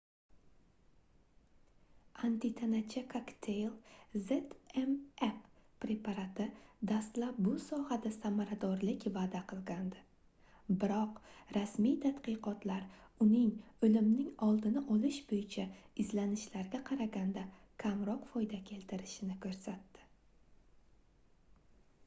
antitanacha 2.27 3.01
kokteyl 3.11 3.73
zmapp 4.29 5.43
preparati 5.83 6.47
dastlab 6.91 7.41
bu 7.47 7.53
sohada 7.65 8.11
samaradorlik 8.15 9.05
vaʼda 9.17 9.41
qilgandi 9.51 10.01
biroq 10.85 11.19
rasmiy 11.59 11.93
tadqiqotlar 12.07 12.87
uning 13.27 13.51
oʻlimning 13.89 14.31
oldini 14.49 14.83
olish 14.97 15.19
boʻyicha 15.33 15.67
izlanishlarga 16.05 16.79
qaraganda 16.89 17.45
kamroq 17.85 18.25
foyda 18.33 18.63
keltirishini 18.71 19.37
koʻrsatdi 19.47 20.09